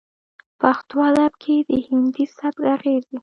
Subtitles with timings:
[0.61, 3.17] پښتو ادب کې د هندي سبک اغېزې